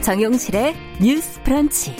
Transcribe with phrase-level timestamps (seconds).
[0.00, 1.94] 정용실의 뉴스 프런치.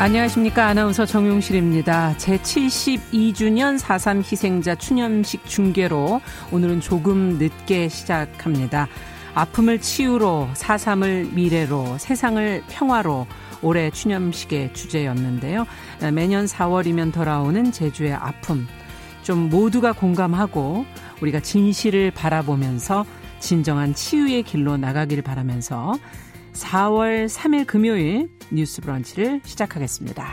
[0.00, 0.66] 안녕하십니까.
[0.66, 2.14] 아나운서 정용실입니다.
[2.18, 6.20] 제72주년 4.3 희생자 추념식 중계로
[6.50, 8.88] 오늘은 조금 늦게 시작합니다.
[9.34, 13.28] 아픔을 치유로, 4.3을 미래로, 세상을 평화로
[13.62, 15.66] 올해 추념식의 주제였는데요.
[16.12, 18.66] 매년 4월이면 돌아오는 제주의 아픔.
[19.22, 20.86] 좀 모두가 공감하고
[21.20, 23.04] 우리가 진실을 바라보면서
[23.40, 25.94] 진정한 치유의 길로 나가기를 바라면서
[26.52, 30.26] 4월 3일 금요일 뉴스 브런치를 시작하겠습니다.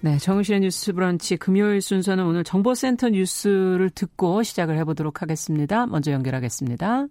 [0.00, 5.86] 네, 정우실의 뉴스 브런치 금요일 순서는 오늘 정보센터 뉴스를 듣고 시작을 해보도록 하겠습니다.
[5.86, 7.06] 먼저 연결하겠습니다.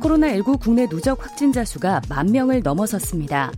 [0.00, 3.52] 코로나19 국내 누적 확진자 수가 만 명을 넘어섰습니다.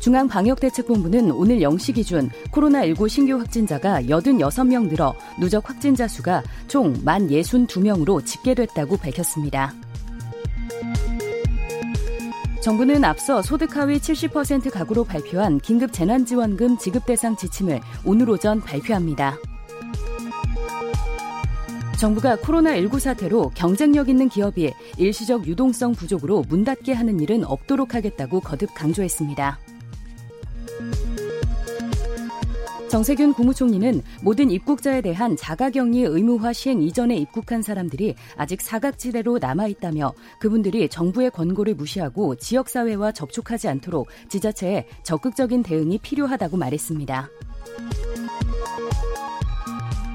[0.00, 8.96] 중앙방역대책본부는 오늘 0시 기준 코로나19 신규 확진자가 86명 늘어 누적 확진자 수가 총 1,062명으로 집계됐다고
[8.96, 9.74] 밝혔습니다.
[12.62, 19.38] 정부는 앞서 소득 하위 70% 가구로 발표한 긴급 재난지원금 지급 대상 지침을 오늘 오전 발표합니다.
[22.00, 28.40] 정부가 코로나19 사태로 경쟁력 있는 기업이 일시적 유동성 부족으로 문 닫게 하는 일은 없도록 하겠다고
[28.40, 29.58] 거듭 강조했습니다.
[32.88, 40.88] 정세균 국무총리는 모든 입국자에 대한 자가격리 의무화 시행 이전에 입국한 사람들이 아직 사각지대로 남아있다며 그분들이
[40.88, 47.28] 정부의 권고를 무시하고 지역사회와 접촉하지 않도록 지자체에 적극적인 대응이 필요하다고 말했습니다.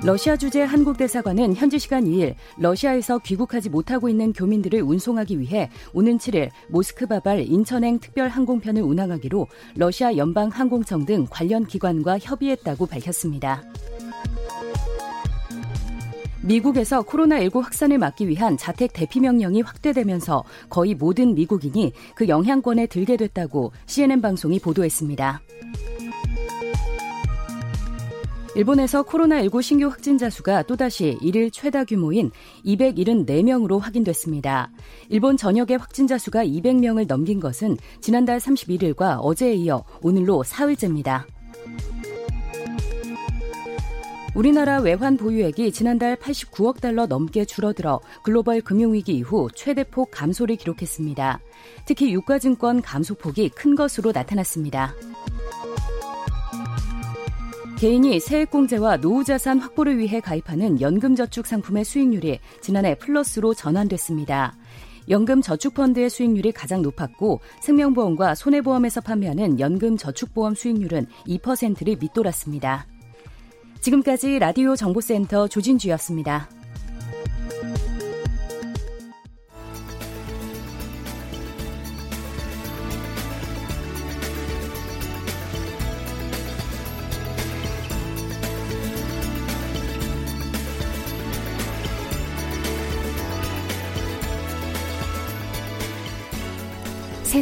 [0.05, 6.19] 러시아 주재 한국 대사관은 현지 시간 2일 러시아에서 귀국하지 못하고 있는 교민들을 운송하기 위해 오는
[6.19, 13.63] 7일 모스크바발 인천행 특별 항공편을 운항하기로 러시아 연방 항공청 등 관련 기관과 협의했다고 밝혔습니다.
[16.43, 23.17] 미국에서 코로나19 확산을 막기 위한 자택 대피 명령이 확대되면서 거의 모든 미국인이 그 영향권에 들게
[23.17, 25.41] 됐다고 CNN 방송이 보도했습니다.
[28.55, 32.31] 일본에서 코로나19 신규 확진자 수가 또다시 일일 최다 규모인
[32.65, 34.71] 274명으로 확인됐습니다.
[35.09, 41.27] 일본 전역의 확진자 수가 200명을 넘긴 것은 지난달 31일과 어제에 이어 오늘로 사흘째입니다.
[44.35, 51.39] 우리나라 외환 보유액이 지난달 89억 달러 넘게 줄어들어 글로벌 금융위기 이후 최대폭 감소를 기록했습니다.
[51.85, 54.93] 특히 유가증권 감소폭이 큰 것으로 나타났습니다.
[57.85, 64.55] 개인이 세액공제와 노후자산 확보를 위해 가입하는 연금저축 상품의 수익률이 지난해 플러스로 전환됐습니다.
[65.07, 72.87] 연금저축펀드의 수익률이 가장 높았고 생명보험과 손해보험에서 판매하는 연금저축보험 수익률은 2%를 밑돌았습니다.
[73.81, 76.49] 지금까지 라디오 정보센터 조진주였습니다.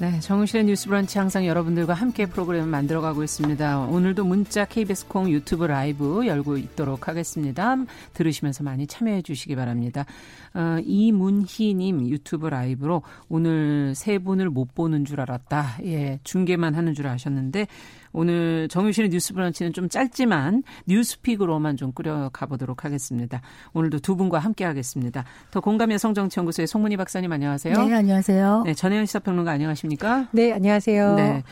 [0.00, 3.80] 네, 정우실의 뉴스 브런치 항상 여러분들과 함께 프로그램을 만들어가고 있습니다.
[3.80, 7.76] 오늘도 문자 KBS 콩 유튜브 라이브 열고 있도록 하겠습니다.
[8.14, 10.06] 들으시면서 많이 참여해 주시기 바랍니다.
[10.54, 15.80] 어, 이문희님 유튜브 라이브로 오늘 세 분을 못 보는 줄 알았다.
[15.84, 17.66] 예, 중계만 하는 줄 아셨는데
[18.12, 23.40] 오늘 정유실의 뉴스 브런치는 좀 짧지만 뉴스픽으로만 좀 끌어가 보도록 하겠습니다.
[23.72, 25.24] 오늘도 두 분과 함께 하겠습니다.
[25.50, 27.74] 더 공감 여성정치연구소의 송문희 박사님 안녕하세요.
[27.74, 28.62] 네, 안녕하세요.
[28.66, 30.28] 네, 전혜연 시사평론가 안녕하십니까?
[30.32, 31.14] 네, 안녕하세요.
[31.14, 31.42] 네.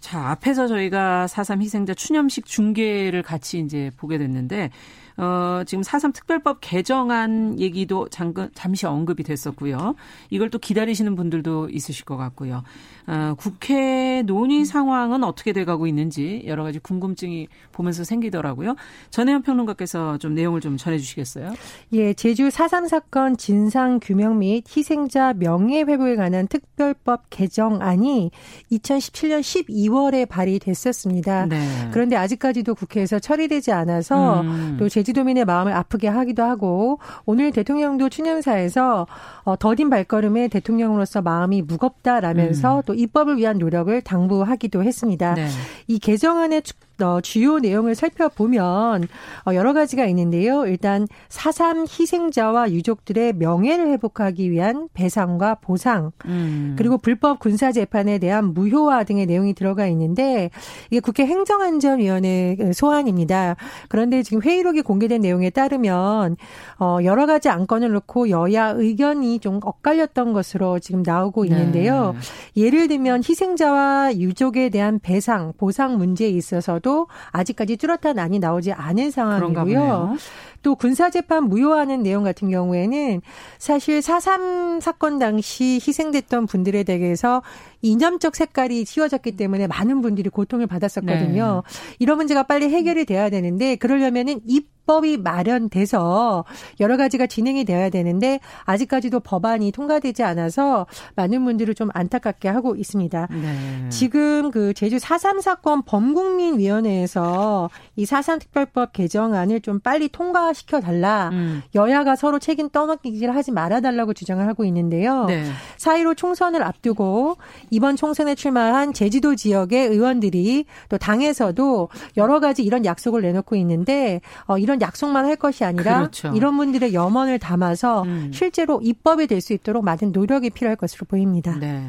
[0.00, 4.70] 자, 앞에서 저희가 4.3 희생자 추념식 중계를 같이 이제 보게 됐는데
[5.16, 9.94] 어, 지금 4.3 특별법 개정안 얘기도 잠깐, 잠시 언급이 됐었고요.
[10.30, 12.64] 이걸 또 기다리시는 분들도 있으실 것 같고요.
[13.06, 18.76] 어, 국회 논의 상황은 어떻게 돼가고 있는지 여러 가지 궁금증이 보면서 생기더라고요.
[19.10, 21.52] 전혜연 평론가께서 좀 내용을 좀 전해주시겠어요?
[21.92, 28.30] 예, 제주 4.3 사건 진상 규명 및 희생자 명예 회복에 관한 특별법 개정안이
[28.70, 31.46] 2017년 12월에 발의됐었습니다.
[31.46, 31.68] 네.
[31.92, 34.76] 그런데 아직까지도 국회에서 처리되지 않아서 음.
[34.78, 39.06] 또 제주도민의 마음을 아프게 하기도 하고 오늘 대통령도 추념사에서
[39.44, 42.82] 어, 더딘 발걸음에 대통령으로서 마음이 무겁다라면서 음.
[42.86, 45.34] 또 입법을 위한 노력을 당부하기도 했습니다.
[45.34, 45.48] 네.
[45.86, 46.62] 이 개정안의
[47.02, 49.08] 어, 주요 내용을 살펴보면
[49.46, 50.66] 어, 여러 가지가 있는데요.
[50.66, 56.74] 일단 4.3 희생자와 유족들의 명예를 회복하기 위한 배상과 보상, 음.
[56.78, 60.50] 그리고 불법 군사 재판에 대한 무효화 등의 내용이 들어가 있는데
[60.90, 63.56] 이게 국회 행정안전위원회 소환입니다.
[63.88, 66.36] 그런데 지금 회의록이 공개된 내용에 따르면
[66.78, 72.14] 어, 여러 가지 안건을 놓고 여야 의견이 좀 엇갈렸던 것으로 지금 나오고 있는데요.
[72.54, 72.62] 네.
[72.64, 76.91] 예를 들면 희생자와 유족에 대한 배상, 보상 문제에 있어서도
[77.32, 80.16] 아직까지 뚜렷한 안이 나오지 않은 상황이고요.
[80.62, 83.20] 또 군사재판 무효하는 내용 같은 경우에는
[83.58, 87.42] 사실 4.3 사건 당시 희생됐던 분들에 대해서
[87.82, 91.62] 이념적 색깔이 씌워졌기 때문에 많은 분들이 고통을 받았었거든요.
[91.66, 91.94] 네.
[91.98, 96.44] 이런 문제가 빨리 해결이 돼야 되는데 그러려면은 입법이 마련돼서
[96.80, 100.86] 여러 가지가 진행이 돼야 되는데 아직까지도 법안이 통과되지 않아서
[101.16, 103.28] 많은 분들을 좀 안타깝게 하고 있습니다.
[103.30, 103.88] 네.
[103.90, 111.30] 지금 그 제주 4.3 사건 범국민위원회에서 이 4.3 특별법 개정안을 좀 빨리 통과시켜 달라.
[111.32, 111.62] 음.
[111.74, 115.26] 여야가 서로 책임 떠넘기기를 하지 말아 달라고 주장을 하고 있는데요.
[115.26, 115.44] 네.
[115.78, 117.36] 4.15 총선을 앞두고
[117.72, 121.88] 이번 총선에 출마한 제주도 지역의 의원들이 또 당에서도
[122.18, 126.32] 여러 가지 이런 약속을 내놓고 있는데 어, 이런 약속만 할 것이 아니라 그렇죠.
[126.36, 128.30] 이런 분들의 염원을 담아서 음.
[128.32, 131.56] 실제로 입법이 될 수 있도록 많은 노력이 필요할 것으로 보입니다.
[131.58, 131.82] 네.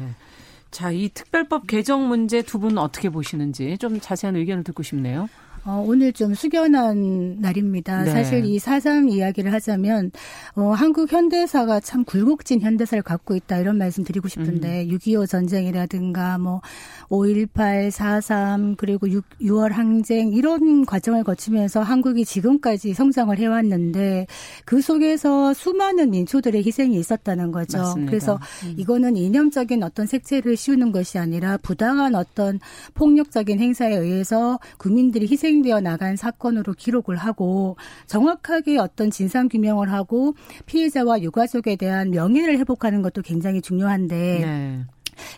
[0.72, 5.28] 자, 이 특별법 개정 문제 두 분 어떻게 보시는지 좀 자세한 의견을 듣고 싶네요.
[5.66, 8.02] 어, 오늘 좀 숙연한 날입니다.
[8.02, 8.10] 네.
[8.10, 10.10] 사실 이 사삼 이야기를 하자면
[10.56, 14.88] 어, 한국 현대사가 참 굴곡진 현대사를 갖고 있다 이런 말씀 드리고 싶은데 음.
[14.90, 16.60] 6.25 전쟁이라든가 뭐
[17.08, 24.26] 5.18, 4.3 그리고 6, 6월 항쟁 이런 과정을 거치면서 한국이 지금까지 성장을 해왔는데
[24.66, 27.78] 그 속에서 수많은 민초들의 희생이 있었다는 거죠.
[27.78, 28.10] 맞습니다.
[28.10, 28.74] 그래서 음.
[28.76, 32.60] 이거는 이념적인 어떤 색채를 씌우는 것이 아니라 부당한 어떤
[32.92, 40.34] 폭력적인 행사에 의해서 국민들이 희생 진행되어 나간 사건으로 기록을 하고 정확하게 어떤 진상 규명을 하고
[40.66, 44.84] 피해자와 유가족에 대한 명예를 회복하는 것도 굉장히 중요한데 네.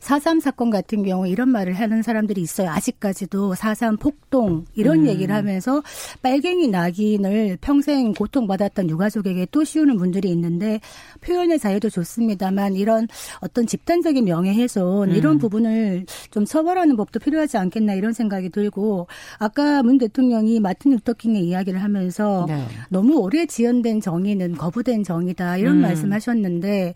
[0.01, 2.71] 4.3 사건 같은 경우 이런 말을 하는 사람들이 있어요.
[2.71, 5.07] 아직까지도 4.3 폭동 이런 음.
[5.07, 5.83] 얘기를 하면서
[6.23, 10.81] 빨갱이 낙인을 평생 고통받았던 유가족에게 또 씌우는 분들이 있는데
[11.21, 13.09] 표현의 자유도 좋습니다만 이런
[13.41, 15.15] 어떤 집단적인 명예훼손 음.
[15.15, 19.07] 이런 부분을 좀 처벌하는 법도 필요하지 않겠나 이런 생각이 들고
[19.39, 22.65] 아까 문 대통령이 마틴 루터킹의 이야기를 하면서 네.
[22.89, 25.83] 너무 오래 지연된 정의는 거부된 정의다 이런 음.
[25.83, 26.95] 말씀하셨는데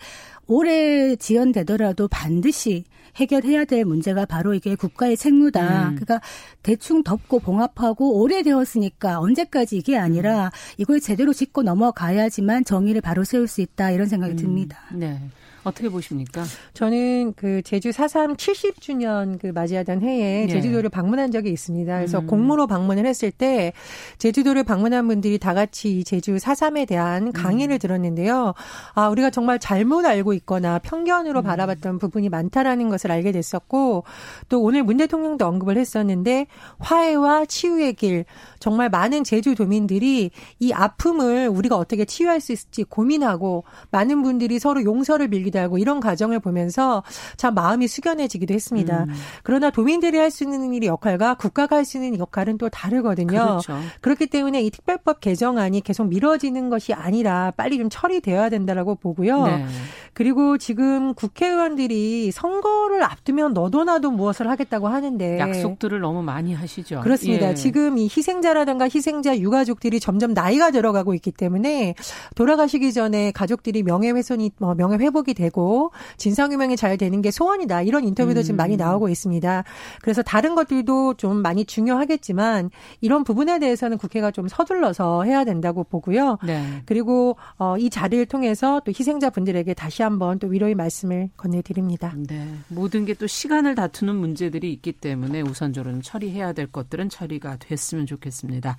[0.50, 2.82] 올해 지연되더라도 반드시
[3.14, 5.90] 해결해야 될 문제가 바로 이게 국가의 책무다.
[5.90, 5.94] 음.
[5.94, 6.20] 그러니까
[6.64, 13.60] 대충 덮고 봉합하고 오래되었으니까 언제까지 이게 아니라 이걸 제대로 짚고 넘어가야지만 정의를 바로 세울 수
[13.60, 14.36] 있다 이런 생각이 음.
[14.36, 14.80] 듭니다.
[14.92, 15.20] 네.
[15.64, 16.44] 어떻게 보십니까?
[16.72, 20.48] 저는 그 제주 4.3 70주년 그 맞이하던 해에 네.
[20.48, 21.96] 제주도를 방문한 적이 있습니다.
[21.96, 22.26] 그래서 음.
[22.26, 23.72] 공무로 방문을 했을 때
[24.18, 27.78] 제주도를 방문한 분들이 다 같이 제주 4.3에 대한 강의를 음.
[27.78, 28.54] 들었는데요.
[28.94, 31.44] 아, 우리가 정말 잘못 알고 있거나 편견으로 음.
[31.44, 34.04] 바라봤던 부분이 많다라는 것을 알게 됐었고
[34.48, 36.46] 또 오늘 문 대통령도 언급을 했었는데
[36.78, 38.24] 화해와 치유의 길
[38.58, 45.28] 정말 많은 제주도민들이 이 아픔을 우리가 어떻게 치유할 수 있을지 고민하고 많은 분들이 서로 용서를
[45.28, 47.02] 빌기 도 하고 이런 과정을 보면서
[47.36, 49.04] 참 마음이 숙연해지기도 했습니다.
[49.04, 49.14] 음.
[49.42, 53.26] 그러나 도민들이 할 수 있는 일이 역할과 국가가 할 수 있는 역할은 또 다르거든요.
[53.26, 53.78] 그렇죠.
[54.00, 59.46] 그렇기 때문에 이 특별법 개정안이 계속 미뤄지는 것이 아니라 빨리 좀 처리되어야 된다라고 보고요.
[59.46, 59.66] 네.
[60.12, 67.00] 그리고 지금 국회의원들이 선거를 앞두면 너도 나도 무엇을 하겠다고 하는데 약속들을 너무 많이 하시죠.
[67.00, 67.50] 그렇습니다.
[67.50, 67.54] 예.
[67.54, 71.94] 지금 이 희생자라든가 희생자 유가족들이 점점 나이가 들어가고 있기 때문에
[72.34, 77.82] 돌아가시기 전에 가족들이 명예훼손이 뭐 명예회복이 되고 진상규명이 잘 되는 게 소원이다.
[77.82, 78.42] 이런 인터뷰도 음.
[78.42, 79.64] 지금 많이 나오고 있습니다.
[80.02, 82.70] 그래서 다른 것들도 좀 많이 중요하겠지만
[83.00, 86.38] 이런 부분에 대해서는 국회가 좀 서둘러서 해야 된다고 보고요.
[86.44, 86.82] 네.
[86.84, 92.14] 그리고 어, 이 자리를 통해서 또 희생자분들에게 다시 한번 또 위로의 말씀을 건네드립니다.
[92.26, 92.44] 네.
[92.68, 98.78] 모든 게 또 시간을 다투는 문제들이 있기 때문에 우선적으로 처리해야 될 것들은 처리가 됐으면 좋겠습니다.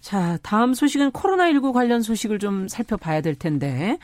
[0.00, 3.98] 자, 다음 소식은 코로나19 관련 소식을 좀 살펴봐야 될 텐데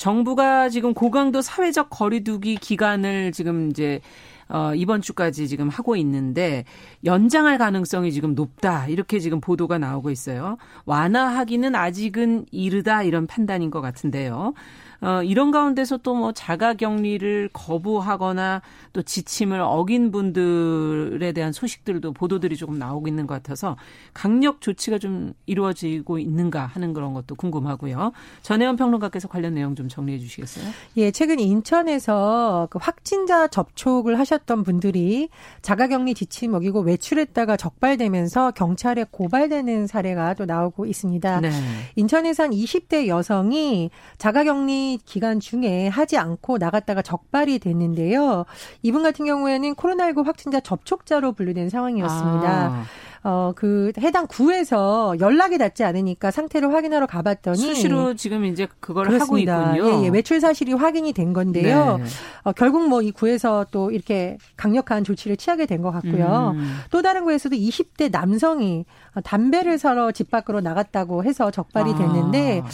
[0.00, 4.00] 정부가 지금 고강도 사회적 거리두기 기간을 지금 이제
[4.48, 6.64] 어, 이번 주까지 지금 하고 있는데
[7.04, 8.88] 연장할 가능성이 지금 높다.
[8.88, 10.56] 이렇게 지금 보도가 나오고 있어요.
[10.86, 14.54] 완화하기는 아직은 이르다 이런 판단인 것 같은데요.
[15.02, 18.60] 어, 이런 가운데서 또 뭐 자가 격리를 거부하거나
[18.92, 23.76] 또 지침을 어긴 분들에 대한 소식들도 보도들이 조금 나오고 있는 것 같아서
[24.12, 28.12] 강력 조치가 좀 이루어지고 있는가 하는 그런 것도 궁금하고요.
[28.42, 30.64] 전혜원 평론가께서 관련 내용 좀 정리해 주시겠어요?
[30.98, 35.28] 예, 최근 인천에서 그 확진자 접촉을 하셨던 분들이
[35.62, 41.40] 자가격리 지침 어기고 외출했다가 적발되면서 경찰에 고발되는 사례가 또 나오고 있습니다.
[41.40, 41.50] 네.
[41.96, 48.44] 인천에서 한 20대 여성이 자가격리 기간 중에 하지 않고 나갔다가 적발이 됐는데요.
[48.82, 52.48] 이분 같은 경우에는 코로나19 확진자 접촉자로 분류된 상황이었습니다.
[52.48, 52.84] 아.
[53.22, 59.58] 어, 그 해당 구에서 연락이 닿지 않으니까 상태를 확인하러 가봤더니 수시로 지금 이제 그걸 그렇습니다.
[59.72, 60.00] 하고 있군요.
[60.00, 61.98] 예, 예, 외출 사실이 확인이 된 건데요.
[61.98, 62.04] 네.
[62.44, 66.52] 어, 결국 뭐 이 구에서 또 이렇게 강력한 조치를 취하게 된 것 같고요.
[66.56, 66.78] 음.
[66.90, 68.84] 또 다른 구에서도 20대 남성이
[69.24, 72.68] 담배를 사러 집 밖으로 나갔다고 해서 적발이 됐는데 아.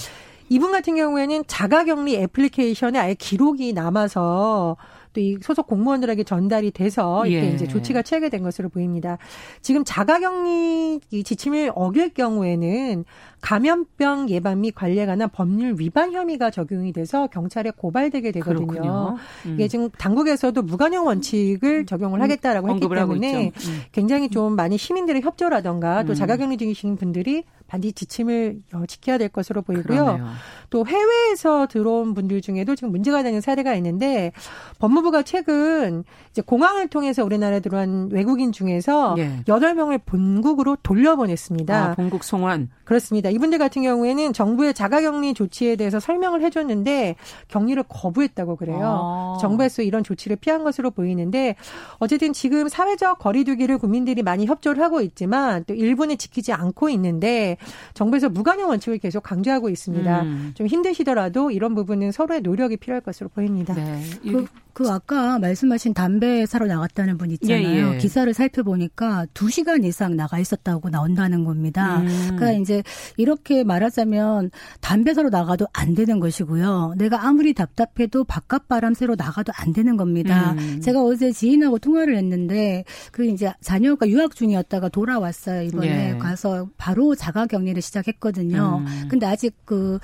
[0.48, 4.76] 이분 같은 경우에는 자가격리 애플리케이션에 아예 기록이 남아서
[5.16, 7.54] 또 이 소속 공무원들에게 전달이 돼서 이렇게 예.
[7.54, 9.16] 이제 조치가 취하게 된 것으로 보입니다.
[9.62, 13.04] 지금 자가격리 지침을 어길 경우에는
[13.40, 19.16] 감염병 예방 및 관리에 관한 법률 위반 혐의가 적용이 돼서 경찰에 고발되게 되거든요.
[19.46, 19.54] 음.
[19.54, 22.22] 이게 지금 당국에서도 무관용 원칙을 적용을 음.
[22.22, 23.80] 하겠다라고 했기 때문에 음.
[23.92, 26.14] 굉장히 좀 많이 시민들의 협조라던가 또 음.
[26.14, 30.04] 자가격리 중이신 분들이 반드시 지침을 어, 지켜야 될 것으로 보이고요.
[30.04, 30.28] 그러네요.
[30.70, 34.32] 또 해외에서 들어온 분들 중에도 지금 문제가 되는 사례가 있는데
[34.78, 39.42] 법무부가 최근 이제 공항을 통해서 우리나라에 들어온 외국인 중에서 예.
[39.46, 41.84] 8명을 본국으로 돌려보냈습니다.
[41.84, 42.70] 아, 본국 송환.
[42.86, 43.28] 그렇습니다.
[43.30, 47.16] 이분들 같은 경우에는 정부의 자가격리 조치에 대해서 설명을 해줬는데
[47.48, 48.78] 격리를 거부했다고 그래요.
[48.80, 49.38] 아.
[49.40, 51.56] 정부에서 이런 조치를 피한 것으로 보이는데
[51.98, 57.56] 어쨌든 지금 사회적 거리두기를 국민들이 많이 협조를 하고 있지만 또 일부는 지키지 않고 있는데
[57.94, 60.22] 정부에서 무관용 원칙을 계속 강조하고 있습니다.
[60.22, 60.52] 음.
[60.54, 63.74] 좀 힘드시더라도 이런 부분은 서로의 노력이 필요할 것으로 보입니다.
[63.74, 64.00] 네.
[64.22, 67.92] 그, 그 아까 말씀하신 담배 사러 나갔다는 분 있잖아요.
[67.92, 67.96] 예, 예.
[67.96, 72.00] 기사를 살펴보니까 2시간 이상 나가 있었다고 나온다는 겁니다.
[72.00, 72.36] 음.
[72.36, 72.82] 그러니까 이제
[73.16, 74.50] 이렇게 말하자면
[74.82, 76.96] 담배 사러 나가도 안 되는 것이고요.
[76.98, 80.52] 내가 아무리 답답해도 바깥 바람 쐬러 나가도 안 되는 겁니다.
[80.58, 80.78] 음.
[80.82, 85.62] 제가 어제 지인하고 통화를 했는데 그 이제 자녀가 유학 중이었다가 돌아왔어요.
[85.62, 86.18] 이번에 예.
[86.18, 88.84] 가서 바로 자가 격리를 시작했거든요.
[88.86, 89.08] 음.
[89.08, 89.98] 근데 아직 그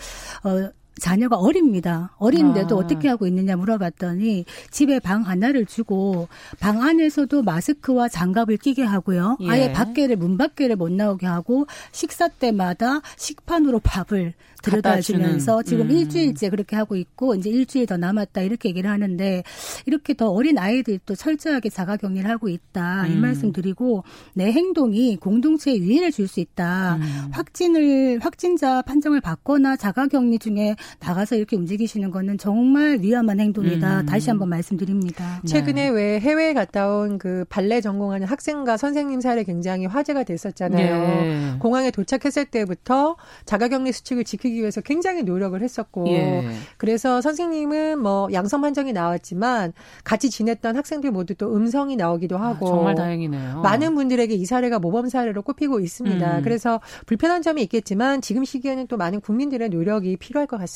[0.44, 2.14] 어, 자녀가 어립니다.
[2.18, 2.78] 어린데도 아.
[2.78, 6.28] 어떻게 하고 있느냐 물어봤더니 집에 방 하나를 주고
[6.60, 9.36] 방 안에서도 마스크와 장갑을 끼게 하고요.
[9.40, 9.48] 예.
[9.48, 15.90] 아예 밖에를 문 밖에를 못 나오게 하고 식사 때마다 식판으로 밥을 들여다 주면서 지금 음.
[15.90, 19.42] 일주일째 그렇게 하고 있고 이제 일주일 더 남았다 이렇게 얘기를 하는데
[19.86, 23.20] 이렇게 더 어린 아이들이 또 철저하게 자가 격리를 하고 있다 이 음.
[23.20, 26.96] 말씀 드리고 내 행동이 공동체에 위해를 줄 수 있다.
[26.96, 27.28] 음.
[27.32, 34.00] 확진을 확진자 판정을 받거나 자가 격리 중에 나가서 이렇게 움직이시는 거는 정말 위험한 행동이다.
[34.00, 34.06] 음.
[34.06, 35.40] 다시 한번 말씀드립니다.
[35.42, 35.48] 네.
[35.48, 35.88] 최근에 네.
[35.90, 41.06] 왜 해외에 갔다 온 그 발레 전공하는 학생과 선생님 사례 굉장히 화제가 됐었잖아요.
[41.06, 41.54] 네.
[41.58, 46.48] 공항에 도착했을 때부터 자가격리 수칙을 지키기 지키기 위해서 굉장히 노력을 했었고 예.
[46.76, 49.72] 그래서 선생님은 뭐 양성 판정이 나왔지만
[50.04, 53.60] 같이 지냈던 학생들 모두 또 음성이 나오기도 아, 하고 아, 정말 다행이네요.
[53.62, 56.38] 많은 분들에게 이 사례가 모범 사례로 꼽히고 있습니다.
[56.38, 56.42] 음.
[56.42, 60.71] 그래서 불편한 점이 있겠지만 지금 시기에는 또 많은 국민들의 노력이 필요할 것 같습니다.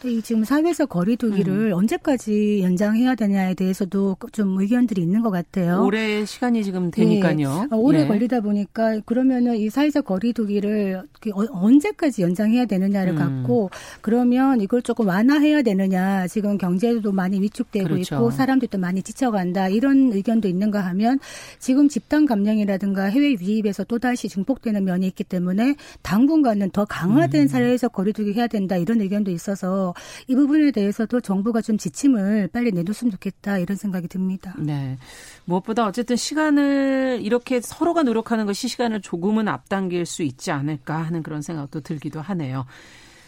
[0.00, 1.72] 또 지금 사회에서 거리두기를 음.
[1.72, 5.82] 언제까지 연장해야 되냐에 대해서도 좀 의견들이 있는 것 같아요.
[5.84, 7.68] 올해 시간이 지금 되니까요.
[7.70, 7.76] 네.
[7.76, 8.06] 오래 예.
[8.06, 11.02] 걸리다 보니까 그러면은 이 사회적 거리두기를
[11.34, 13.16] 어, 언제까지 연장해야 되느냐 되느냐를 음.
[13.16, 13.70] 갖고
[14.00, 18.14] 그러면 이걸 조금 완화해야 되느냐 지금 경제도 많이 위축되고 그렇죠.
[18.14, 21.18] 있고 사람들도 많이 지쳐간다 이런 의견도 있는가 하면
[21.58, 27.48] 지금 집단 감염이라든가 해외 유입에서 또다시 증폭되는 면이 있기 때문에 당분간은 더 강화된 음.
[27.48, 29.94] 사회에서 거리두기 해야 된다 이런 의견 도 있어서
[30.26, 34.54] 이 부분에 대해서도 정부가 좀 지침을 빨리 내줬으면 좋겠다 이런 생각이 듭니다.
[34.58, 34.98] 네.
[35.44, 41.42] 무엇보다 어쨌든 시간을 이렇게 서로가 노력하는 것이 시간을 조금은 앞당길 수 있지 않을까 하는 그런
[41.42, 42.66] 생각도 들기도 하네요.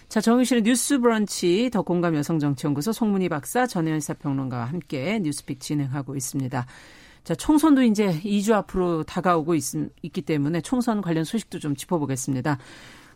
[0.08, 6.66] 자, 정유실의 뉴스 브런치 더 공감 여성정치연구소 송문희 박사 전혜연 사평론가와 함께 뉴스픽 진행하고 있습니다.
[7.24, 9.64] 자, 총선도 이제 2주 앞으로 다가오고 있,
[10.02, 12.58] 있기 때문에 총선 관련 소식도 좀 짚어보겠습니다.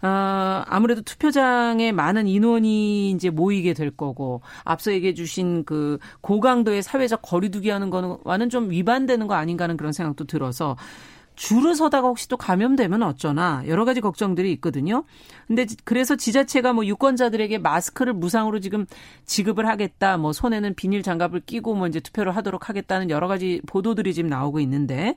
[0.02, 7.22] 어, 아무래도 투표장에 많은 인원이 이제 모이게 될 거고 앞서 얘기해 주신 그 고강도의 사회적
[7.22, 10.76] 거리두기 하는 거와는 좀 위반되는 거 아닌가 하는 그런 생각도 들어서
[11.38, 15.04] 줄을 서다가 혹시 또 감염되면 어쩌나 여러 가지 걱정들이 있거든요.
[15.46, 18.86] 근데 그래서 지자체가 뭐 유권자들에게 마스크를 무상으로 지금
[19.24, 20.16] 지급을 하겠다.
[20.16, 24.58] 뭐 손에는 비닐 장갑을 끼고 뭐 이제 투표를 하도록 하겠다는 여러 가지 보도들이 지금 나오고
[24.58, 25.14] 있는데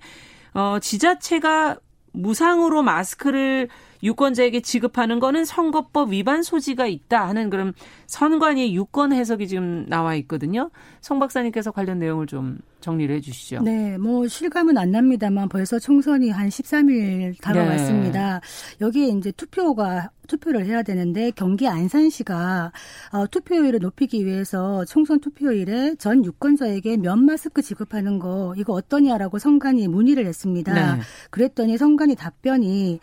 [0.53, 1.77] 어 지자체가
[2.11, 3.69] 무상으로 마스크를
[4.03, 7.73] 유권자에게 지급하는 거는 선거법 위반 소지가 있다 하는 그런
[8.07, 10.71] 선관위의 유권 해석이 지금 나와 있거든요.
[11.01, 13.61] 송 박사님께서 관련 내용을 좀 정리를 해 주시죠.
[13.61, 18.39] 네, 뭐 실감은 안 납니다만 벌써 총선이 한 13일 다가왔습니다.
[18.39, 18.85] 네.
[18.85, 22.71] 여기에 이제 투표가 투표를 해야 되는데 경기 안산시가
[23.11, 29.87] 어, 투표율을 높이기 위해서 총선 투표일에 전 유권자에게 면 마스크 지급하는 거 이거 어떠냐라고 선관위
[29.87, 30.73] 문의를 했습니다.
[30.95, 31.01] 네.
[31.29, 32.99] 그랬더니 선관위 답변이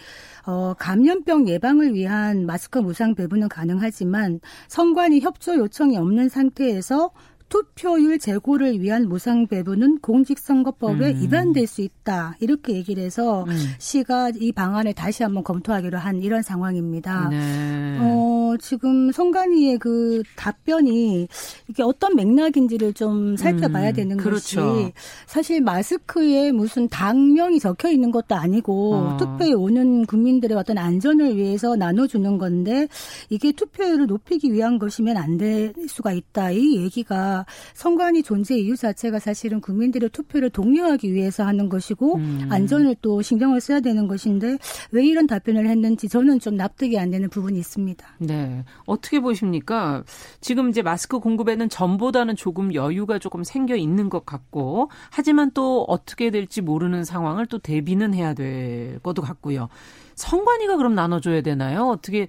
[0.46, 7.10] 어, 감염병 예방을 위한 마스크 무상 배부는 가능하지만 선관위 협조 요청이 없는 상태에서
[7.48, 11.20] 투표율 제고를 위한 무상 배분은 공직선거법에 음.
[11.22, 12.36] 위반될 수 있다.
[12.40, 13.56] 이렇게 얘기를 해서 음.
[13.78, 17.28] 시가 이 방안을 다시 한번 검토하기로 한 이런 상황입니다.
[17.30, 17.98] 네.
[18.00, 21.26] 어, 지금 송관위의 그 답변이
[21.68, 23.94] 이게 어떤 맥락인지를 좀 살펴봐야 음.
[23.94, 24.60] 되는 그렇죠.
[24.60, 24.92] 것이
[25.26, 29.16] 사실 마스크에 무슨 당명이 적혀 있는 것도 아니고 어.
[29.16, 32.88] 투표에 오는 국민들의 어떤 안전을 위해서 나눠주는 건데
[33.30, 36.50] 이게 투표율을 높이기 위한 것이면 안 될 수가 있다.
[36.50, 37.37] 이 얘기가
[37.74, 42.46] 선관위 존재 이유 자체가 사실은 국민들의 투표를 독려하기 위해서 하는 것이고 음.
[42.50, 44.58] 안전을 또 신경을 써야 되는 것인데
[44.90, 48.06] 왜 이런 답변을 했는지 저는 좀 납득이 안 되는 부분이 있습니다.
[48.18, 48.64] 네.
[48.86, 50.04] 어떻게 보십니까?
[50.40, 56.30] 지금 이제 마스크 공급에는 전보다는 조금 여유가 조금 생겨 있는 것 같고 하지만 또 어떻게
[56.30, 59.68] 될지 모르는 상황을 또 대비는 해야 될 것도 같고요.
[60.14, 61.88] 선관위가 그럼 나눠줘야 되나요?
[61.88, 62.28] 어떻게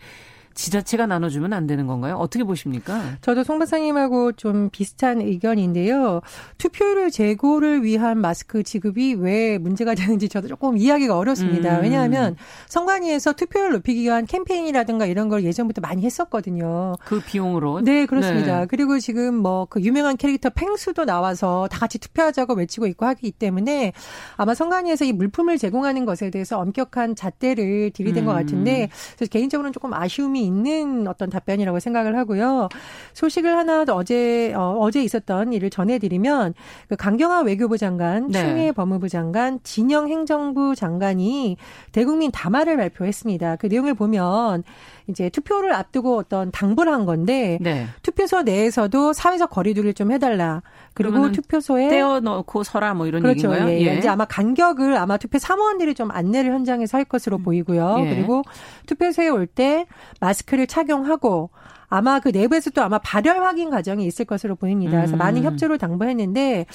[0.59, 2.15] 지자체가 나눠주면 안 되는 건가요?
[2.15, 3.01] 어떻게 보십니까?
[3.21, 6.21] 저도 송 박사님하고 좀 비슷한 의견인데요.
[6.57, 11.77] 투표율 제고를 위한 마스크 지급이 왜 문제가 되는지 저도 조금 이해하기가 어렵습니다.
[11.77, 11.83] 음.
[11.83, 12.35] 왜냐하면
[12.67, 16.95] 선관위에서 투표율 높이기 위한 캠페인이라든가 이런 걸 예전부터 많이 했었거든요.
[17.05, 17.81] 그 비용으로?
[17.81, 18.61] 네, 그렇습니다.
[18.61, 18.65] 네.
[18.67, 23.93] 그리고 지금 뭐 그 유명한 캐릭터 팽수도 나와서 다 같이 투표하자고 외치고 있고 하기 때문에
[24.35, 28.25] 아마 선관위에서 이 물품을 제공하는 것에 대해서 엄격한 잣대를 들이댄 음.
[28.25, 32.67] 것 같은데 그래서 개인적으로는 조금 아쉬움이 있는 어떤 답변이라고 생각을 하고요.
[33.13, 36.53] 소식을 하나 어제 어, 어제 있었던 일을 전해드리면
[36.89, 38.39] 그 강경화 외교부 장관, 네.
[38.39, 41.55] 추미애 법무부 장관, 진영 행정부 장관이
[41.91, 43.55] 대국민 담화를 발표했습니다.
[43.57, 44.63] 그 내용을 보면
[45.09, 47.87] 이제 투표를 앞두고 어떤 당부를 한 건데 네.
[48.03, 50.61] 투표소 내에서도 사회적 거리두기를 좀 해달라.
[50.93, 53.49] 그리고 투표소에 떼어놓고 서라 뭐 이런 그렇죠.
[53.53, 53.69] 얘기인가요?
[53.69, 53.87] 예.
[53.87, 53.97] 예.
[53.97, 57.43] 이제 아마 간격을 아마 투표 사무원들이 좀 안내를 현장에서 할 것으로 음.
[57.43, 57.95] 보이고요.
[58.05, 58.09] 예.
[58.15, 58.43] 그리고
[58.85, 59.87] 투표소에 올 때
[60.19, 61.49] 마스크를 착용하고
[61.87, 64.91] 아마 그 내부에서 또 아마 발열 확인 과정이 있을 것으로 보입니다.
[64.91, 65.17] 그래서 음.
[65.17, 66.67] 많은 협조를 당부했는데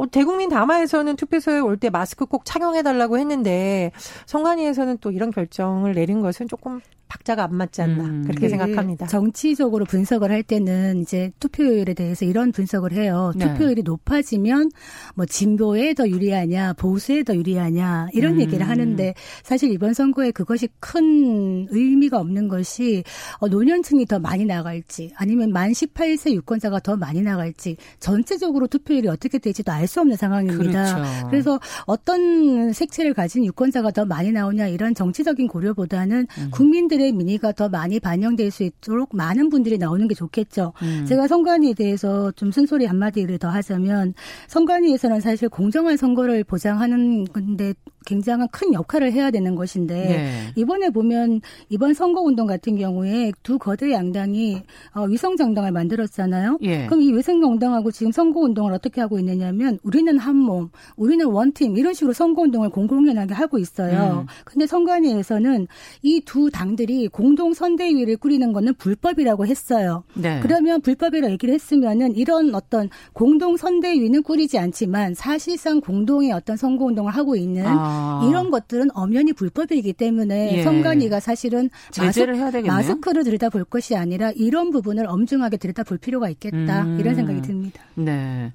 [0.00, 3.90] 어, 대국민 담화에서는 투표소에 올 때 마스크 꼭 착용해달라고 했는데
[4.26, 8.22] 성관위에서는 또 이런 결정을 내린 것은 조금 박자가 안 맞지 않나 음.
[8.22, 9.06] 그렇게 그 생각합니다.
[9.08, 13.32] 정치적으로 분석을 할 때는 이제 투표율에 대해서 이런 분석을 해요.
[13.34, 13.46] 네.
[13.46, 14.70] 투표율이 높아지면
[15.16, 18.40] 뭐 진보에 더 유리하냐, 보수에 더 유리하냐 이런 음.
[18.40, 23.02] 얘기를 하는데 사실 이번 선거에 그것이 큰 의미가 없는 것이
[23.38, 29.38] 어, 노년층이 더 많이 나갈지 아니면 만 18세 유권자가 더 많이 나갈지 전체적으로 투표율이 어떻게
[29.38, 30.94] 될지도 알수 없는 상황입니다.
[30.94, 31.28] 그렇죠.
[31.28, 36.50] 그래서 어떤 색채를 가진 유권자가 더 많이 나오냐 이런 정치적인 고려보다는 음.
[36.52, 40.72] 국민들 국민들의 민의가 더 많이 반영될 수 있도록 많은 분들이 나오는 게 좋겠죠.
[40.82, 41.04] 음.
[41.06, 44.14] 제가 선관위에 대해서 좀 쓴소리 한마디를 더 하자면
[44.48, 47.74] 선관위에서는 사실 공정한 선거를 보장하는 건데
[48.06, 50.52] 굉장한 큰 역할을 해야 되는 것인데 네.
[50.56, 54.62] 이번에 보면 이번 선거 운동 같은 경우에 두 거대 양당이
[54.94, 56.58] 어, 위성 정당을 만들었잖아요.
[56.62, 56.86] 예.
[56.86, 61.76] 그럼 이 위성 정당하고 지금 선거 운동을 어떻게 하고 있느냐면 우리는 한 몸, 우리는 원팀
[61.76, 64.26] 이런 식으로 선거 운동을 공공연하게 하고 있어요.
[64.26, 64.26] 음.
[64.44, 65.66] 근데 선관위에서는
[66.02, 70.04] 이 두 당들이 공동 선대위를 꾸리는 거는 불법이라고 했어요.
[70.14, 70.38] 네.
[70.42, 77.10] 그러면 불법이라고 얘기를 했으면은 이런 어떤 공동 선대위는 꾸리지 않지만 사실상 공동의 어떤 선거 운동을
[77.12, 78.20] 하고 있는 아.
[78.22, 78.28] 아.
[78.28, 80.62] 이런 것들은 엄연히 불법이기 때문에 예.
[80.62, 82.72] 선관위가 사실은 제재를 마스, 해야 되겠네요.
[82.72, 86.98] 마스크를 들여다볼 것이 아니라 이런 부분을 엄중하게 들여다볼 필요가 있겠다 음.
[87.00, 87.82] 이런 생각이 듭니다.
[87.96, 88.52] 네.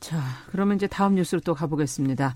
[0.00, 0.18] 자,
[0.50, 2.34] 그러면 이제 다음 뉴스로 또 가보겠습니다.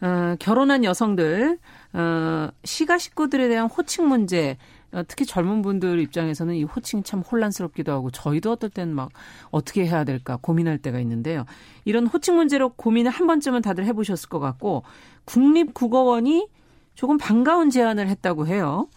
[0.00, 1.58] 어, 결혼한 여성들,
[1.94, 4.58] 어, 시가 식구들에 대한 호칭 문제,
[4.92, 9.10] 어, 특히 젊은 분들 입장에서는 이 호칭이 참 혼란스럽기도 하고 저희도 어떨 때는 막
[9.50, 11.44] 어떻게 해야 될까 고민할 때가 있는데요.
[11.84, 14.84] 이런 호칭 문제로 고민을 한 번쯤은 다들 해보셨을 것 같고
[15.24, 16.48] 국립국어원이
[16.94, 18.88] 조금 반가운 제안을 했다고 해요.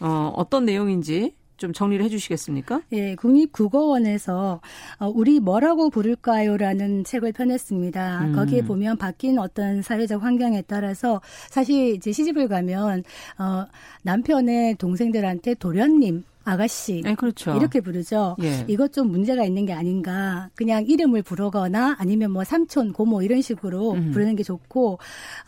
[0.00, 2.82] 어, 어떤 내용인지 좀 정리를 해주시겠습니까?
[2.92, 4.60] 예, 국립국어원에서
[4.98, 8.20] 어, 우리 뭐라고 부를까요라는 책을 펴냈습니다.
[8.26, 8.32] 음.
[8.34, 13.04] 거기에 보면 바뀐 어떤 사회적 환경에 따라서 사실 이제 시집을 가면
[13.38, 13.66] 어,
[14.02, 17.02] 남편의 동생들한테 도련님 아가씨.
[17.02, 17.56] 네, 그렇죠.
[17.56, 18.36] 이렇게 부르죠.
[18.40, 18.64] 예.
[18.68, 20.48] 이것 좀 문제가 있는 게 아닌가.
[20.54, 24.12] 그냥 이름을 부르거나 아니면 뭐 삼촌, 고모 이런 식으로 음.
[24.12, 24.98] 부르는 게 좋고,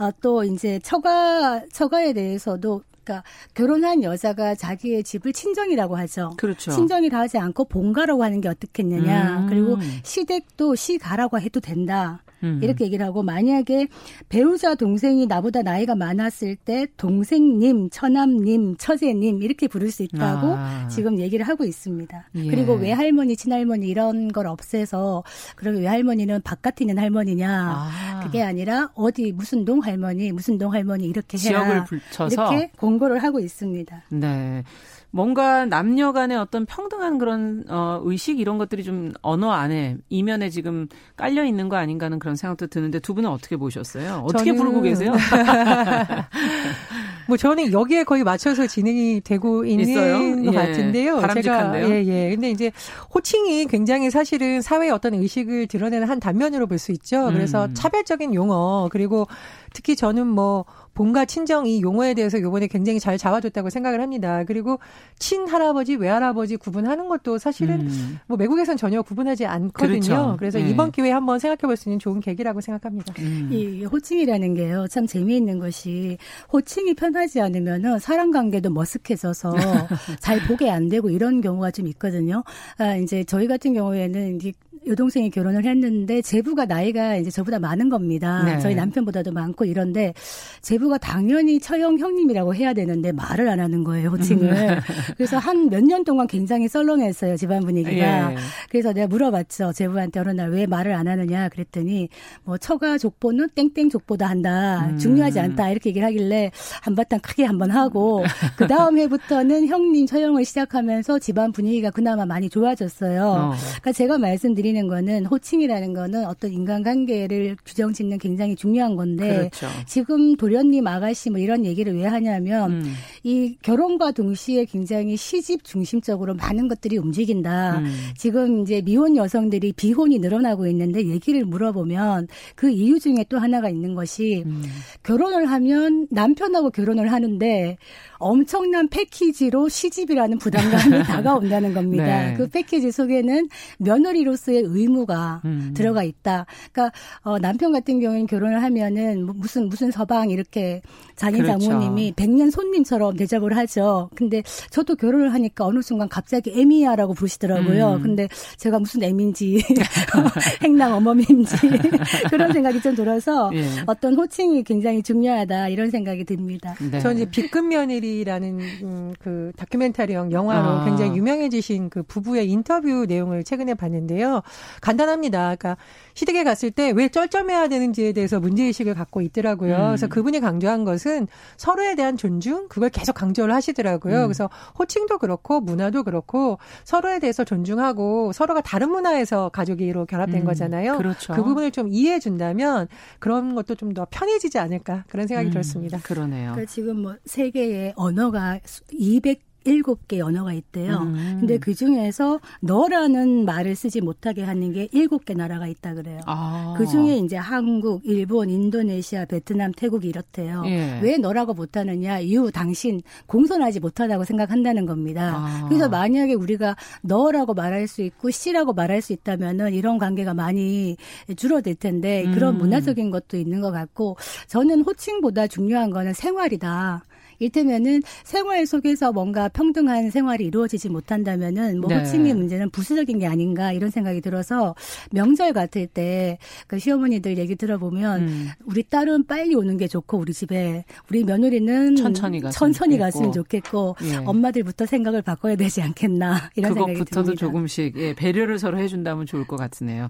[0.01, 6.35] 어, 또 이제 처가, 처가에 대해서도 그러니까 결혼한 여자가 자기의 집을 친정이라고 하죠.
[6.37, 6.71] 그렇죠.
[6.71, 9.40] 친정이라 하지 않고 본가라고 하는 게 어떻겠느냐.
[9.40, 9.47] 음.
[9.49, 12.23] 그리고 시댁도 시가라고 해도 된다.
[12.42, 12.61] 음.
[12.62, 13.88] 이렇게 얘기를 하고 만약에
[14.29, 20.88] 배우자 동생이 나보다 나이가 많았을 때 동생님, 처남님, 처제님 이렇게 부를 수 있다고 아.
[20.88, 22.29] 지금 얘기를 하고 있습니다.
[22.35, 22.46] 예.
[22.51, 25.24] 그리고 외할머니, 친할머니 이런 걸 없애서
[25.57, 28.20] 그러면 외할머니는 바깥에 있는 할머니냐 아.
[28.24, 31.64] 그게 아니라 어디 무슨 동 할머니, 무슨 동 할머니 이렇게 해라.
[31.64, 34.05] 지역을 붙여서 이렇게 공고를 하고 있습니다.
[34.11, 34.64] 네.
[35.11, 40.87] 뭔가 남녀 간의 어떤 평등한 그런 어 의식 이런 것들이 좀 언어 안에 이면에 지금
[41.16, 44.23] 깔려 있는 거 아닌가 하는 그런 생각도 드는데 두 분은 어떻게 보셨어요?
[44.25, 44.57] 어떻게 저는...
[44.57, 45.12] 부르고 계세요?
[47.29, 50.18] 뭐 저는 여기에 거의 맞춰서 진행이 되고 있는 있어요?
[50.18, 50.57] 것 예.
[50.57, 51.21] 같은데요.
[51.21, 51.87] 바람직한데요?
[51.88, 52.31] 제가 예, 예.
[52.31, 52.73] 근데 이제
[53.14, 57.27] 호칭이 굉장히 사실은 사회의 어떤 의식을 드러내는 한 단면으로 볼 수 있죠.
[57.33, 57.75] 그래서 음.
[57.75, 59.27] 차별적인 용어 그리고
[59.75, 60.64] 특히 저는 뭐
[60.99, 64.43] 본가 친정 이 용어에 대해서 요번에 굉장히 잘 잡아줬다고 생각을 합니다.
[64.43, 64.81] 그리고
[65.21, 68.19] 친할아버지, 외할아버지 구분하는 것도 사실은 음.
[68.27, 70.01] 뭐 외국에선 전혀 구분하지 않거든요.
[70.01, 70.37] 그렇죠.
[70.41, 70.69] 그래서 네.
[70.71, 73.15] 이번 기회에 한번 생각해 볼 수 있는 좋은 계기라고 생각합니다.
[73.21, 73.49] 음.
[73.53, 74.87] 이 호칭이라는 게요.
[74.91, 76.19] 참 재미있는 것이
[76.53, 79.55] 호칭이 편하지 않으면은 사람 관계도 머쓱해져서
[80.19, 82.43] 잘 보게 안 되고 이런 경우가 좀 있거든요.
[82.79, 84.53] 아, 이제 저희 같은 경우에는 이제
[84.88, 88.42] 여동생이 결혼을 했는데 제부가 나이가 이제 저보다 많은 겁니다.
[88.44, 88.59] 네.
[88.59, 90.14] 저희 남편보다도 많고 이런데
[90.62, 94.53] 제부가 당연히 처형 형님이라고 해야 되는데 말을 안 하는 거예요, 호칭을.
[94.53, 94.79] 음.
[95.16, 98.33] 그래서 한 몇 년 동안 굉장히 썰렁했어요, 집안 분위기가.
[98.33, 98.37] 예.
[98.70, 99.72] 그래서 내가 물어봤죠.
[99.72, 102.09] 제부한테 어느 날 왜 말을 안 하느냐 그랬더니
[102.44, 104.88] 뭐 처가 족보는 땡땡 족보다 한다.
[104.90, 104.98] 음.
[104.98, 105.70] 중요하지 않다.
[105.70, 106.51] 이렇게 얘기를 하길래
[106.83, 108.24] 한바탕 크게 한번 하고
[108.57, 113.22] 그 다음 해부터는 형님 처형을 시작하면서 집안 분위기가 그나마 많이 좋아졌어요.
[113.24, 113.53] 어.
[113.59, 119.51] 그러니까 제가 말씀드 린 드리는 거는 호칭이라는 거는 어떤 인간관계를 규정 짓는 굉장히 중요한 건데
[119.51, 119.67] 그렇죠.
[119.87, 122.95] 지금 도련님 아가씨 뭐 이런 얘기를 왜 하냐면 음.
[123.25, 127.79] 이 결혼과 동시에 굉장히 시집 중심적으로 많은 것들이 움직인다.
[127.81, 127.93] 음.
[128.17, 133.95] 지금 이제 미혼 여성들이 비혼이 늘어나고 있는데 얘기를 물어보면 그 이유 중에 또 하나가 있는
[133.95, 134.62] 것이 음.
[135.03, 137.77] 결혼을 하면 남편하고 결혼을 하는데
[138.18, 142.04] 엄청난 패키지로 시집이라는 부담감이 다가온다는 겁니다.
[142.04, 142.35] 네.
[142.35, 145.72] 그 패키지 속에는 며느리로서의 의무가 음.
[145.74, 146.46] 들어가 있다.
[146.72, 150.83] 그러니까 어, 남편 같은 경우에는 결혼을 하면은 뭐 무슨 무슨 서방 이렇게
[151.16, 151.59] 장인 그렇죠.
[151.59, 154.11] 장모님이 백년 손님처럼 대접을 하죠.
[154.14, 157.94] 근데 저도 결혼을 하니까 어느 순간 갑자기 애미야라고 부르시더라고요.
[157.94, 158.02] 음.
[158.02, 159.62] 근데 제가 무슨 애민지
[160.62, 161.57] 행남 어머님인지
[162.31, 163.64] 그런 생각이 좀 들어서 예.
[163.87, 166.74] 어떤 호칭이 굉장히 중요하다 이런 생각이 듭니다.
[166.90, 167.00] 네.
[167.00, 170.85] 저는 이제 비급 며느리 라는 음, 그 다큐멘터리형 영화로 아.
[170.85, 174.42] 굉장히 유명해지신 그 부부의 인터뷰 내용을 최근에 봤는데요.
[174.81, 175.57] 간단합니다.
[175.57, 175.77] 그러니까
[176.14, 179.75] 시댁에 갔을 때 왜 쩔쩔매야 되는지에 대해서 문제의식을 갖고 있더라고요.
[179.77, 179.87] 음.
[179.88, 184.23] 그래서 그분이 강조한 것은 서로에 대한 존중, 그걸 계속 강조를 하시더라고요.
[184.23, 184.23] 음.
[184.27, 190.44] 그래서 호칭도 그렇고 문화도 그렇고 서로에 대해서 존중하고 서로가 다른 문화에서 가족이 로 결합된 음.
[190.47, 190.99] 거잖아요.
[190.99, 191.35] 그렇죠.
[191.35, 195.51] 그 부분을 좀 이해해 준다면 그런 것도 좀 더 편해지지 않을까 그런 생각이 음.
[195.51, 195.99] 들었습니다.
[196.03, 196.53] 그러네요.
[196.53, 198.61] 그러니까 지금 뭐 세계의 언어가
[198.93, 200.99] 200 일곱 개 언어가 있대요.
[200.99, 201.37] 음.
[201.41, 206.21] 근데 그 중에서 너라는 말을 쓰지 못하게 하는 게 일곱 개 나라가 있다 그래요.
[206.27, 206.75] 아.
[206.79, 210.63] 그 중에 이제 한국, 일본, 인도네시아, 베트남, 태국이 이렇대요.
[210.67, 211.01] 예.
[211.03, 212.21] 왜 너라고 못하느냐?
[212.21, 215.35] 이유 당신 공손하지 못하다고 생각한다는 겁니다.
[215.37, 215.67] 아.
[215.69, 220.97] 그래서 만약에 우리가 너라고 말할 수 있고 씨라고 말할 수 있다면은 이런 관계가 많이
[221.37, 222.59] 줄어들 텐데 그런 음.
[222.59, 227.03] 문화적인 것도 있는 것 같고 저는 호칭보다 중요한 거는 생활이다.
[227.38, 231.98] 일테면은 생활 속에서 뭔가 평등한 생활이 이루어지지 못한다면은 뭐 네.
[231.98, 234.74] 호칭의 문제는 부수적인 게 아닌가 이런 생각이 들어서
[235.12, 238.48] 명절 같을 때 그 시어머니들 얘기 들어보면 음.
[238.64, 243.05] 우리 딸은 빨리 오는 게 좋고 우리 집에 우리 며느리는 천천히 갔으면 천천히 좋겠고.
[243.05, 244.16] 갔으면 좋겠고 예.
[244.16, 247.11] 엄마들부터 생각을 바꿔야 되지 않겠나 이런 생각이 듭니다.
[247.11, 250.09] 그것부터도 조금씩 예, 배려를 서로 해준다면 좋을 것 같으네요.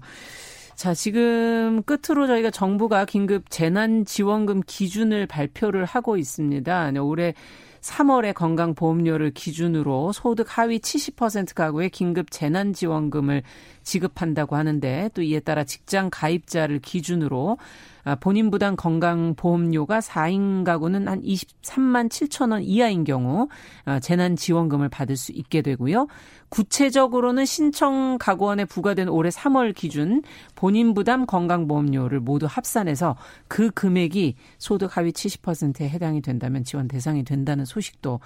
[0.79, 6.91] 자, 지금 끝으로 저희가 정부가 긴급 재난지원금 기준을 발표를 하고 있습니다.
[6.91, 7.33] 네, 올해
[7.81, 13.43] 3월에 건강보험료를 기준으로 소득 하위 70% 가구에 긴급 재난지원금을
[13.83, 17.57] 지급한다고 하는데 또 이에 따라 직장 가입자를 기준으로
[17.98, 23.47] 아, 본인 부담 건강보험료가 4인 가구는 한 23만 7천 원 이하인 경우
[23.85, 26.07] 아, 재난지원금을 받을 수 있게 되고요.
[26.49, 30.23] 구체적으로는 신청 가구원에 부과된 올해 3월 기준
[30.55, 33.15] 본인 부담 건강보험료를 모두 합산해서
[33.47, 38.19] 그 금액이 소득 하위 70%에 해당이 된다면 지원 대상이 된다는 소식도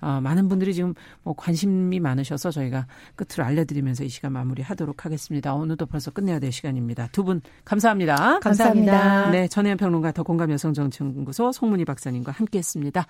[0.00, 2.86] 어, 많은 분들이 지금 뭐 관심이 많으셔서 저희가
[3.16, 5.54] 끝으로 알려드리면서 이 시간 마무리하도록 하겠습니다.
[5.54, 7.08] 오늘도 벌써 끝내야 될 시간입니다.
[7.12, 8.40] 두분 감사합니다.
[8.40, 9.30] 감사합니다.
[9.30, 13.06] 네, 전혜연 평론가 더 공감 여성정치연구소 송문희 박사님과 함께했습니다.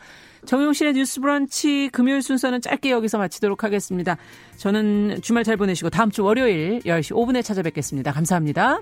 [0.46, 4.16] 정용실의 뉴스 브런치 금요일 순서는 짧게 여기서 마치도록 하겠습니다.
[4.56, 8.12] 저는 주말 잘 보내시고 다음 주 월요일 10시 5분에 찾아뵙겠습니다.
[8.12, 8.80] 감사합니다.